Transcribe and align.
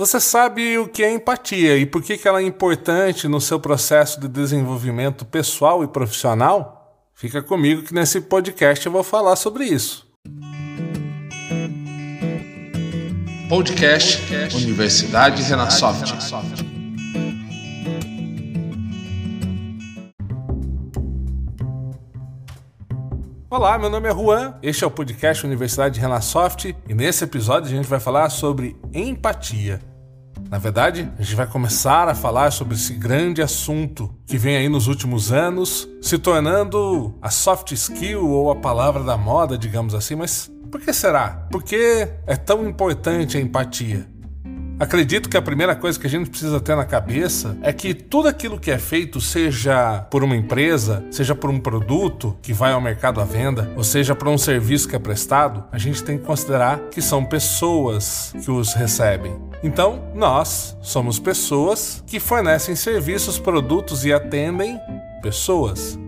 Você 0.00 0.18
sabe 0.18 0.78
o 0.78 0.88
que 0.88 1.02
é 1.02 1.12
empatia 1.12 1.76
e 1.76 1.84
por 1.84 2.02
que 2.02 2.18
ela 2.26 2.40
é 2.40 2.42
importante 2.42 3.28
no 3.28 3.38
seu 3.38 3.60
processo 3.60 4.18
de 4.18 4.28
desenvolvimento 4.28 5.26
pessoal 5.26 5.84
e 5.84 5.86
profissional? 5.86 6.96
Fica 7.14 7.42
comigo 7.42 7.82
que 7.82 7.92
nesse 7.92 8.18
podcast 8.22 8.86
eu 8.86 8.92
vou 8.92 9.02
falar 9.02 9.36
sobre 9.36 9.66
isso. 9.66 10.08
Podcast 13.46 14.22
Universidade 14.56 15.42
Renasoft. 15.42 16.14
Olá, 23.50 23.78
meu 23.78 23.90
nome 23.90 24.08
é 24.08 24.14
Juan, 24.14 24.54
este 24.62 24.82
é 24.82 24.86
o 24.86 24.90
podcast 24.90 25.44
Universidade 25.44 26.00
Renasoft 26.00 26.74
e 26.88 26.94
nesse 26.94 27.24
episódio 27.24 27.70
a 27.70 27.76
gente 27.76 27.86
vai 27.86 28.00
falar 28.00 28.30
sobre 28.30 28.74
empatia. 28.94 29.89
Na 30.50 30.58
verdade, 30.58 31.08
a 31.16 31.22
gente 31.22 31.36
vai 31.36 31.46
começar 31.46 32.08
a 32.08 32.14
falar 32.14 32.50
sobre 32.50 32.74
esse 32.74 32.92
grande 32.92 33.40
assunto 33.40 34.12
que 34.26 34.36
vem 34.36 34.56
aí 34.56 34.68
nos 34.68 34.88
últimos 34.88 35.30
anos, 35.30 35.88
se 36.02 36.18
tornando 36.18 37.14
a 37.22 37.30
soft 37.30 37.70
skill 37.70 38.28
ou 38.28 38.50
a 38.50 38.56
palavra 38.56 39.04
da 39.04 39.16
moda, 39.16 39.56
digamos 39.56 39.94
assim, 39.94 40.16
mas 40.16 40.50
por 40.68 40.80
que 40.80 40.92
será? 40.92 41.46
Por 41.52 41.62
que 41.62 42.08
é 42.26 42.34
tão 42.34 42.68
importante 42.68 43.36
a 43.36 43.40
empatia? 43.40 44.08
Acredito 44.80 45.28
que 45.28 45.36
a 45.36 45.42
primeira 45.42 45.76
coisa 45.76 46.00
que 46.00 46.06
a 46.08 46.10
gente 46.10 46.30
precisa 46.30 46.58
ter 46.58 46.74
na 46.74 46.84
cabeça 46.84 47.56
é 47.62 47.72
que 47.72 47.94
tudo 47.94 48.26
aquilo 48.26 48.58
que 48.58 48.72
é 48.72 48.78
feito, 48.78 49.20
seja 49.20 50.00
por 50.10 50.24
uma 50.24 50.34
empresa, 50.34 51.04
seja 51.12 51.34
por 51.34 51.48
um 51.48 51.60
produto 51.60 52.36
que 52.42 52.52
vai 52.52 52.72
ao 52.72 52.80
mercado 52.80 53.20
à 53.20 53.24
venda, 53.24 53.70
ou 53.76 53.84
seja 53.84 54.16
por 54.16 54.26
um 54.26 54.38
serviço 54.38 54.88
que 54.88 54.96
é 54.96 54.98
prestado, 54.98 55.62
a 55.70 55.78
gente 55.78 56.02
tem 56.02 56.18
que 56.18 56.24
considerar 56.24 56.80
que 56.90 57.00
são 57.00 57.24
pessoas 57.24 58.34
que 58.42 58.50
os 58.50 58.72
recebem. 58.72 59.49
Então, 59.62 60.02
nós 60.14 60.76
somos 60.80 61.18
pessoas 61.18 62.02
que 62.06 62.18
fornecem 62.18 62.74
serviços, 62.74 63.38
produtos 63.38 64.04
e 64.04 64.12
atendem 64.12 64.78
pessoas. 65.20 65.98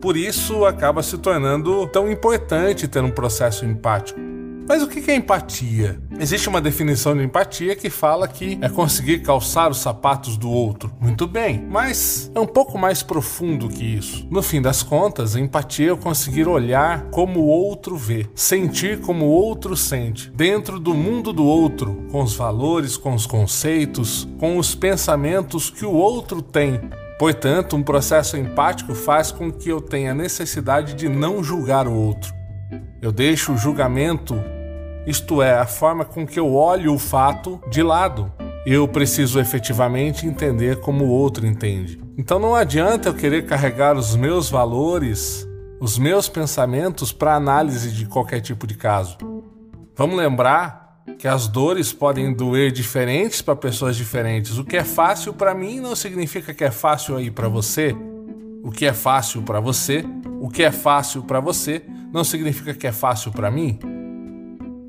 Por 0.00 0.16
isso, 0.16 0.66
acaba 0.66 1.02
se 1.02 1.16
tornando 1.16 1.86
tão 1.86 2.10
importante 2.10 2.86
ter 2.86 3.02
um 3.02 3.10
processo 3.10 3.64
empático. 3.64 4.33
Mas 4.66 4.82
o 4.82 4.88
que 4.88 5.10
é 5.10 5.14
empatia? 5.14 6.00
Existe 6.18 6.48
uma 6.48 6.60
definição 6.60 7.14
de 7.14 7.22
empatia 7.22 7.76
que 7.76 7.90
fala 7.90 8.26
que 8.26 8.58
é 8.62 8.68
conseguir 8.68 9.20
calçar 9.20 9.70
os 9.70 9.78
sapatos 9.78 10.38
do 10.38 10.50
outro. 10.50 10.90
Muito 10.98 11.26
bem, 11.26 11.66
mas 11.68 12.30
é 12.34 12.40
um 12.40 12.46
pouco 12.46 12.78
mais 12.78 13.02
profundo 13.02 13.68
que 13.68 13.84
isso. 13.84 14.26
No 14.30 14.42
fim 14.42 14.62
das 14.62 14.82
contas, 14.82 15.36
empatia 15.36 15.92
é 15.92 15.96
conseguir 15.96 16.48
olhar 16.48 17.10
como 17.10 17.40
o 17.40 17.46
outro 17.46 17.96
vê, 17.96 18.26
sentir 18.34 19.00
como 19.00 19.26
o 19.26 19.30
outro 19.30 19.76
sente, 19.76 20.30
dentro 20.30 20.80
do 20.80 20.94
mundo 20.94 21.32
do 21.32 21.44
outro, 21.44 22.06
com 22.10 22.22
os 22.22 22.34
valores, 22.34 22.96
com 22.96 23.14
os 23.14 23.26
conceitos, 23.26 24.26
com 24.38 24.56
os 24.56 24.74
pensamentos 24.74 25.68
que 25.68 25.84
o 25.84 25.92
outro 25.92 26.40
tem. 26.40 26.80
Portanto, 27.18 27.76
um 27.76 27.82
processo 27.82 28.36
empático 28.36 28.94
faz 28.94 29.30
com 29.30 29.52
que 29.52 29.68
eu 29.68 29.80
tenha 29.80 30.14
necessidade 30.14 30.94
de 30.94 31.08
não 31.08 31.44
julgar 31.44 31.86
o 31.86 31.92
outro. 31.92 32.34
Eu 33.04 33.12
deixo 33.12 33.52
o 33.52 33.58
julgamento 33.58 34.34
isto 35.06 35.42
é, 35.42 35.58
a 35.58 35.66
forma 35.66 36.06
com 36.06 36.26
que 36.26 36.40
eu 36.40 36.54
olho 36.54 36.94
o 36.94 36.98
fato 36.98 37.60
de 37.68 37.82
lado. 37.82 38.32
Eu 38.64 38.88
preciso 38.88 39.38
efetivamente 39.38 40.26
entender 40.26 40.80
como 40.80 41.04
o 41.04 41.10
outro 41.10 41.46
entende. 41.46 42.00
Então 42.16 42.38
não 42.38 42.54
adianta 42.54 43.10
eu 43.10 43.14
querer 43.14 43.44
carregar 43.44 43.94
os 43.94 44.16
meus 44.16 44.48
valores, 44.48 45.46
os 45.78 45.98
meus 45.98 46.30
pensamentos 46.30 47.12
para 47.12 47.34
análise 47.34 47.92
de 47.92 48.06
qualquer 48.06 48.40
tipo 48.40 48.66
de 48.66 48.74
caso. 48.74 49.18
Vamos 49.94 50.16
lembrar 50.16 51.02
que 51.18 51.28
as 51.28 51.46
dores 51.46 51.92
podem 51.92 52.32
doer 52.32 52.72
diferentes 52.72 53.42
para 53.42 53.54
pessoas 53.54 53.96
diferentes. 53.96 54.56
O 54.56 54.64
que 54.64 54.78
é 54.78 54.84
fácil 54.84 55.34
para 55.34 55.54
mim 55.54 55.78
não 55.78 55.94
significa 55.94 56.54
que 56.54 56.64
é 56.64 56.70
fácil 56.70 57.18
aí 57.18 57.30
para 57.30 57.48
você. 57.48 57.94
O 58.62 58.70
que 58.70 58.86
é 58.86 58.94
fácil 58.94 59.42
para 59.42 59.60
você, 59.60 60.06
o 60.40 60.48
que 60.48 60.62
é 60.62 60.72
fácil 60.72 61.22
para 61.24 61.38
você, 61.38 61.84
não 62.14 62.22
significa 62.22 62.72
que 62.72 62.86
é 62.86 62.92
fácil 62.92 63.32
para 63.32 63.50
mim. 63.50 63.76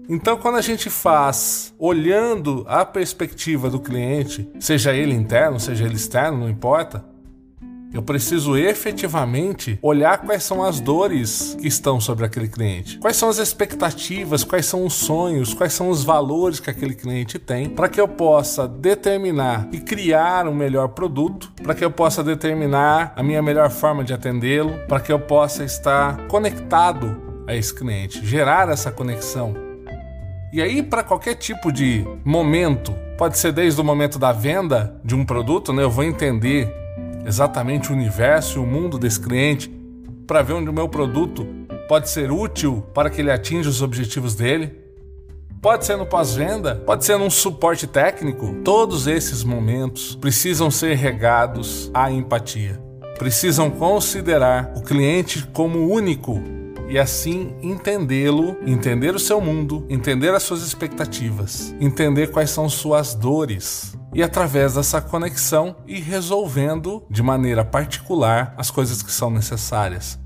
Então, 0.08 0.38
quando 0.38 0.58
a 0.58 0.62
gente 0.62 0.92
faz 0.92 1.74
olhando 1.80 2.64
a 2.68 2.86
perspectiva 2.86 3.68
do 3.68 3.80
cliente, 3.80 4.48
seja 4.60 4.94
ele 4.94 5.16
interno, 5.16 5.60
seja 5.60 5.86
ele 5.86 5.96
externo, 5.96 6.42
não 6.42 6.50
importa, 6.50 7.04
eu 7.96 8.04
preciso 8.04 8.58
efetivamente 8.58 9.80
olhar 9.82 10.18
quais 10.18 10.44
são 10.44 10.62
as 10.62 10.82
dores 10.82 11.56
que 11.58 11.66
estão 11.66 12.02
sobre 12.02 12.26
aquele 12.26 12.50
cliente, 12.50 12.98
quais 12.98 13.16
são 13.16 13.30
as 13.30 13.38
expectativas, 13.38 14.44
quais 14.44 14.66
são 14.66 14.86
os 14.86 14.94
sonhos, 14.94 15.54
quais 15.54 15.72
são 15.72 15.90
os 15.90 16.04
valores 16.04 16.60
que 16.60 16.70
aquele 16.70 16.94
cliente 16.94 17.40
tem, 17.40 17.70
para 17.70 17.88
que 17.88 18.02
eu 18.02 18.06
possa 18.06 18.68
determinar 18.68 19.70
e 19.72 19.80
criar 19.80 20.46
um 20.46 20.54
melhor 20.54 20.90
produto, 20.90 21.54
para 21.64 21.74
que 21.74 21.86
eu 21.86 21.90
possa 21.90 22.22
determinar 22.22 23.14
a 23.16 23.24
minha 23.24 23.42
melhor 23.42 23.72
forma 23.72 24.04
de 24.04 24.14
atendê-lo, 24.14 24.74
para 24.90 25.00
que 25.00 25.14
eu 25.14 25.20
possa 25.20 25.64
estar 25.64 26.28
conectado 26.28 27.44
a 27.48 27.56
esse 27.56 27.74
cliente, 27.74 28.26
gerar 28.26 28.68
essa 28.68 28.92
conexão. 28.92 29.56
E 30.52 30.62
aí, 30.62 30.84
para 30.84 31.02
qualquer 31.02 31.36
tipo 31.36 31.72
de 31.72 32.06
momento, 32.26 32.94
pode 33.18 33.38
ser 33.38 33.54
desde 33.54 33.80
o 33.80 33.86
momento 33.86 34.20
da 34.20 34.34
venda 34.34 35.00
de 35.02 35.16
um 35.16 35.26
produto, 35.26 35.72
né? 35.72 35.84
Eu 35.84 35.90
vou 35.90 36.04
entender 36.04 36.85
exatamente 37.26 37.92
o 37.92 37.94
universo 37.94 38.60
e 38.60 38.62
o 38.62 38.66
mundo 38.66 38.98
desse 38.98 39.20
cliente 39.20 39.70
para 40.28 40.42
ver 40.42 40.54
onde 40.54 40.70
o 40.70 40.74
meu 40.74 40.88
produto 40.88 41.48
pode 41.88 42.10
ser 42.10 42.32
útil 42.32 42.84
para 42.94 43.10
que 43.10 43.22
ele 43.22 43.32
atinja 43.32 43.70
os 43.70 43.82
objetivos 43.82 44.36
dele. 44.36 44.84
Pode 45.62 45.86
ser 45.86 45.98
no 45.98 46.06
pós-venda, 46.06 46.76
pode 46.76 47.06
ser 47.06 47.18
num 47.18 47.30
suporte 47.30 47.88
técnico. 47.88 48.56
Todos 48.64 49.08
esses 49.08 49.44
momentos 49.44 50.16
precisam 50.16 50.70
ser 50.70 50.96
regados 50.96 51.90
à 51.94 52.12
empatia. 52.12 52.80
Precisam 53.18 53.72
considerar 53.72 54.74
o 54.76 54.82
cliente 54.82 55.48
como 55.54 55.90
único 55.90 56.42
e 56.88 57.00
assim 57.00 57.56
entendê-lo, 57.64 58.58
entender 58.66 59.16
o 59.16 59.20
seu 59.20 59.42
mundo, 59.42 59.86
entender 59.90 60.34
as 60.36 60.44
suas 60.44 60.62
expectativas, 60.62 61.74
entender 61.80 62.30
quais 62.32 62.52
são 62.52 62.70
suas 62.70 63.16
dores 63.16 63.98
e 64.16 64.24
através 64.24 64.76
dessa 64.76 65.02
conexão 65.02 65.76
ir 65.86 66.00
resolvendo 66.00 67.04
de 67.10 67.22
maneira 67.22 67.66
particular 67.66 68.56
as 68.58 68.72
coisas 68.72 69.04
que 69.04 69.12
são 69.12 69.30
necessárias. 69.30 70.18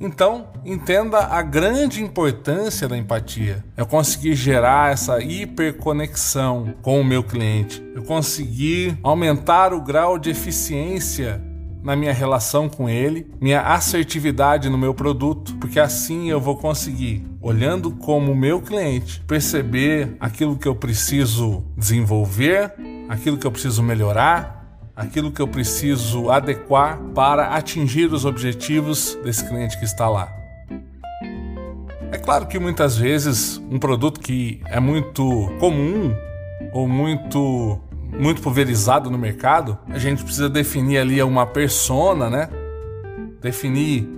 Então, 0.00 0.48
entenda 0.64 1.18
a 1.18 1.42
grande 1.42 2.02
importância 2.02 2.88
da 2.88 2.96
empatia. 2.96 3.64
Eu 3.76 3.84
conseguir 3.84 4.34
gerar 4.34 4.92
essa 4.92 5.20
hiperconexão 5.20 6.74
com 6.80 7.00
o 7.00 7.04
meu 7.04 7.22
cliente. 7.22 7.82
Eu 7.94 8.04
conseguir 8.04 8.96
aumentar 9.02 9.74
o 9.74 9.82
grau 9.82 10.18
de 10.18 10.30
eficiência 10.30 11.42
na 11.82 11.94
minha 11.94 12.12
relação 12.12 12.68
com 12.68 12.88
ele, 12.88 13.30
minha 13.40 13.60
assertividade 13.60 14.68
no 14.68 14.78
meu 14.78 14.92
produto, 14.92 15.54
porque 15.56 15.78
assim 15.78 16.28
eu 16.28 16.40
vou 16.40 16.56
conseguir, 16.56 17.24
olhando 17.40 17.90
como 17.90 18.34
meu 18.34 18.60
cliente, 18.60 19.22
perceber 19.26 20.16
aquilo 20.20 20.56
que 20.56 20.66
eu 20.66 20.74
preciso 20.74 21.64
desenvolver, 21.76 22.74
aquilo 23.08 23.38
que 23.38 23.46
eu 23.46 23.52
preciso 23.52 23.82
melhorar, 23.82 24.58
aquilo 24.94 25.30
que 25.30 25.40
eu 25.40 25.46
preciso 25.46 26.30
adequar 26.30 26.98
para 27.14 27.54
atingir 27.54 28.12
os 28.12 28.24
objetivos 28.24 29.16
desse 29.22 29.48
cliente 29.48 29.78
que 29.78 29.84
está 29.84 30.08
lá. 30.08 30.28
É 32.10 32.18
claro 32.18 32.46
que 32.46 32.58
muitas 32.58 32.96
vezes 32.96 33.62
um 33.70 33.78
produto 33.78 34.18
que 34.18 34.60
é 34.66 34.80
muito 34.80 35.24
comum 35.60 36.14
ou 36.72 36.88
muito 36.88 37.78
muito 38.18 38.40
pulverizado 38.40 39.10
no 39.10 39.18
mercado, 39.18 39.78
a 39.88 39.98
gente 39.98 40.22
precisa 40.22 40.48
definir 40.48 40.98
ali 40.98 41.22
uma 41.22 41.46
persona, 41.46 42.30
né? 42.30 42.48
Definir 43.40 44.08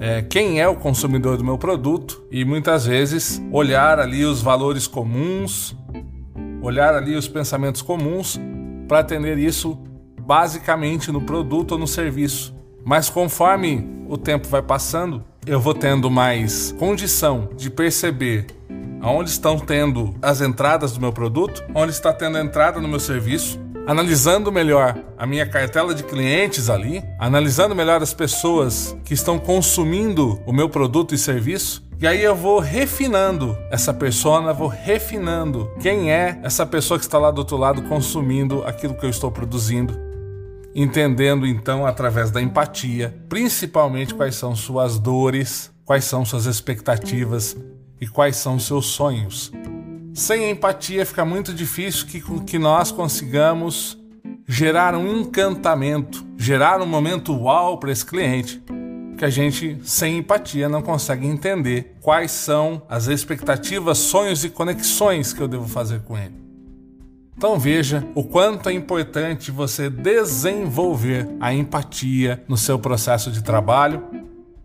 é, 0.00 0.22
quem 0.22 0.60
é 0.60 0.68
o 0.68 0.74
consumidor 0.74 1.36
do 1.36 1.44
meu 1.44 1.56
produto 1.56 2.22
e 2.30 2.44
muitas 2.44 2.86
vezes 2.86 3.40
olhar 3.52 3.98
ali 3.98 4.24
os 4.24 4.42
valores 4.42 4.86
comuns, 4.86 5.76
olhar 6.60 6.94
ali 6.94 7.14
os 7.14 7.28
pensamentos 7.28 7.82
comuns 7.82 8.40
para 8.88 9.00
atender 9.00 9.38
isso 9.38 9.78
basicamente 10.20 11.10
no 11.12 11.20
produto 11.20 11.72
ou 11.72 11.78
no 11.78 11.86
serviço. 11.86 12.54
Mas 12.84 13.08
conforme 13.08 13.88
o 14.08 14.16
tempo 14.16 14.48
vai 14.48 14.62
passando, 14.62 15.22
eu 15.46 15.60
vou 15.60 15.74
tendo 15.74 16.10
mais 16.10 16.72
condição 16.78 17.48
de 17.56 17.70
perceber 17.70 18.46
aonde 19.02 19.28
estão 19.30 19.58
tendo 19.58 20.14
as 20.22 20.40
entradas 20.40 20.92
do 20.92 21.00
meu 21.00 21.12
produto, 21.12 21.62
onde 21.74 21.92
está 21.92 22.12
tendo 22.12 22.38
a 22.38 22.40
entrada 22.40 22.80
no 22.80 22.86
meu 22.86 23.00
serviço, 23.00 23.60
analisando 23.84 24.52
melhor 24.52 24.96
a 25.18 25.26
minha 25.26 25.44
cartela 25.44 25.92
de 25.92 26.04
clientes 26.04 26.70
ali, 26.70 27.02
analisando 27.18 27.74
melhor 27.74 28.00
as 28.00 28.14
pessoas 28.14 28.96
que 29.04 29.12
estão 29.12 29.38
consumindo 29.40 30.40
o 30.46 30.52
meu 30.52 30.68
produto 30.68 31.14
e 31.14 31.18
serviço. 31.18 31.82
E 32.00 32.06
aí 32.06 32.22
eu 32.22 32.34
vou 32.34 32.60
refinando 32.60 33.56
essa 33.70 33.92
persona, 33.92 34.52
vou 34.52 34.68
refinando 34.68 35.70
quem 35.80 36.12
é 36.12 36.40
essa 36.42 36.64
pessoa 36.64 36.98
que 36.98 37.04
está 37.04 37.18
lá 37.18 37.30
do 37.30 37.38
outro 37.38 37.56
lado 37.56 37.82
consumindo 37.82 38.62
aquilo 38.64 38.94
que 38.94 39.04
eu 39.04 39.10
estou 39.10 39.30
produzindo. 39.30 39.94
Entendendo 40.74 41.46
então 41.46 41.86
através 41.86 42.30
da 42.30 42.40
empatia, 42.40 43.14
principalmente 43.28 44.14
quais 44.14 44.36
são 44.36 44.56
suas 44.56 44.98
dores, 44.98 45.70
quais 45.84 46.04
são 46.04 46.24
suas 46.24 46.46
expectativas, 46.46 47.56
e 48.02 48.06
quais 48.08 48.34
são 48.34 48.58
seus 48.58 48.86
sonhos. 48.86 49.52
Sem 50.12 50.50
empatia 50.50 51.06
fica 51.06 51.24
muito 51.24 51.54
difícil 51.54 52.04
que, 52.08 52.20
que 52.40 52.58
nós 52.58 52.90
consigamos 52.90 53.96
gerar 54.44 54.96
um 54.96 55.20
encantamento, 55.20 56.26
gerar 56.36 56.82
um 56.82 56.86
momento 56.86 57.32
uau 57.32 57.78
para 57.78 57.92
esse 57.92 58.04
cliente. 58.04 58.60
Que 59.16 59.24
a 59.24 59.30
gente, 59.30 59.78
sem 59.84 60.18
empatia, 60.18 60.68
não 60.68 60.82
consegue 60.82 61.28
entender 61.28 61.94
quais 62.00 62.32
são 62.32 62.82
as 62.88 63.06
expectativas, 63.06 63.98
sonhos 63.98 64.42
e 64.42 64.50
conexões 64.50 65.32
que 65.32 65.40
eu 65.40 65.46
devo 65.46 65.68
fazer 65.68 66.00
com 66.00 66.18
ele. 66.18 66.34
Então 67.36 67.56
veja 67.56 68.04
o 68.16 68.24
quanto 68.24 68.68
é 68.68 68.72
importante 68.72 69.52
você 69.52 69.88
desenvolver 69.88 71.28
a 71.38 71.54
empatia 71.54 72.42
no 72.48 72.56
seu 72.56 72.80
processo 72.80 73.30
de 73.30 73.44
trabalho, 73.44 74.02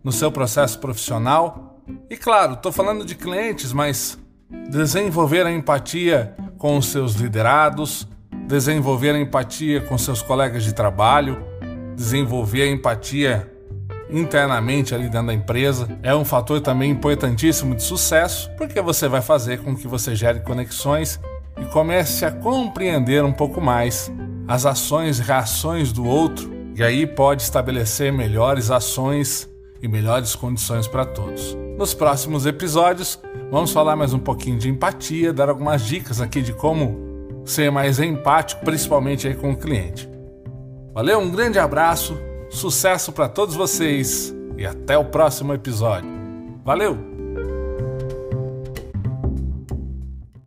no 0.02 0.10
seu 0.10 0.32
processo 0.32 0.80
profissional. 0.80 1.67
E 2.10 2.16
claro, 2.16 2.54
estou 2.54 2.72
falando 2.72 3.04
de 3.04 3.14
clientes, 3.14 3.72
mas 3.72 4.18
desenvolver 4.68 5.46
a 5.46 5.52
empatia 5.52 6.34
com 6.56 6.76
os 6.76 6.86
seus 6.86 7.14
liderados, 7.14 8.06
desenvolver 8.46 9.14
a 9.14 9.18
empatia 9.18 9.80
com 9.80 9.96
seus 9.98 10.22
colegas 10.22 10.64
de 10.64 10.72
trabalho, 10.72 11.44
desenvolver 11.94 12.62
a 12.62 12.70
empatia 12.70 13.52
internamente 14.10 14.94
ali 14.94 15.08
dentro 15.08 15.26
da 15.26 15.34
empresa 15.34 15.98
é 16.02 16.14
um 16.14 16.24
fator 16.24 16.60
também 16.60 16.90
importantíssimo 16.90 17.74
de 17.74 17.82
sucesso, 17.82 18.50
porque 18.56 18.80
você 18.80 19.08
vai 19.08 19.20
fazer 19.20 19.58
com 19.62 19.76
que 19.76 19.86
você 19.86 20.14
gere 20.14 20.40
conexões 20.40 21.20
e 21.60 21.64
comece 21.66 22.24
a 22.24 22.32
compreender 22.32 23.22
um 23.24 23.32
pouco 23.32 23.60
mais 23.60 24.10
as 24.46 24.64
ações 24.64 25.18
e 25.18 25.22
reações 25.22 25.92
do 25.92 26.06
outro, 26.06 26.50
e 26.74 26.82
aí 26.82 27.06
pode 27.06 27.42
estabelecer 27.42 28.12
melhores 28.12 28.70
ações 28.70 29.48
e 29.82 29.88
melhores 29.88 30.34
condições 30.34 30.88
para 30.88 31.04
todos. 31.04 31.67
Nos 31.78 31.94
próximos 31.94 32.44
episódios, 32.44 33.20
vamos 33.52 33.70
falar 33.70 33.94
mais 33.94 34.12
um 34.12 34.18
pouquinho 34.18 34.58
de 34.58 34.68
empatia, 34.68 35.32
dar 35.32 35.48
algumas 35.48 35.82
dicas 35.82 36.20
aqui 36.20 36.42
de 36.42 36.52
como 36.52 37.40
ser 37.44 37.70
mais 37.70 38.00
empático, 38.00 38.64
principalmente 38.64 39.28
aí 39.28 39.36
com 39.36 39.52
o 39.52 39.56
cliente. 39.56 40.10
Valeu, 40.92 41.20
um 41.20 41.30
grande 41.30 41.56
abraço, 41.56 42.18
sucesso 42.50 43.12
para 43.12 43.28
todos 43.28 43.54
vocês 43.54 44.34
e 44.56 44.66
até 44.66 44.98
o 44.98 45.04
próximo 45.04 45.54
episódio. 45.54 46.10
Valeu! 46.64 47.17